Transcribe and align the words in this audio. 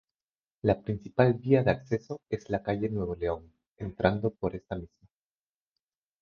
La 0.63 0.81
principal 0.81 1.35
vía 1.35 1.61
de 1.61 1.69
acceso 1.69 2.21
es 2.27 2.49
la 2.49 2.63
calle 2.63 2.89
Nuevo 2.89 3.13
León, 3.13 3.51
entrando 3.77 4.31
por 4.31 4.55
esta 4.55 4.73
misma. 4.75 5.07